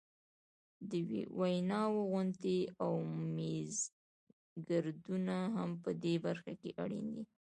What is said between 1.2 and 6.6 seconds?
ویناوو غونډې او میزګردونه هم په دې برخه